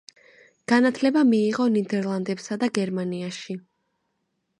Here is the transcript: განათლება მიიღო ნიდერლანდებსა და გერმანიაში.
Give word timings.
განათლება 0.71 1.21
მიიღო 1.33 1.67
ნიდერლანდებსა 1.73 2.57
და 2.65 2.71
გერმანიაში. 2.79 3.57